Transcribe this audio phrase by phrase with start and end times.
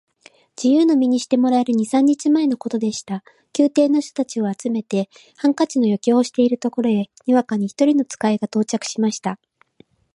[0.59, 3.23] 自由の身にしてもらえる二三日前のことでした。
[3.55, 9.37] 宮廷の人たちを集めて、ハンカチの余興をしているところへ、にわかに一人の使が到着しました。